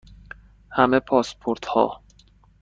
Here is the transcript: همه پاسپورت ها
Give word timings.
همه 0.71 0.99
پاسپورت 0.99 1.65
ها 1.67 2.01